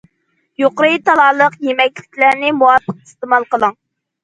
[0.61, 3.81] يۇقىرى تالالىق يېمەكلىكلەرنى مۇۋاپىق ئىستېمال قىلىڭ.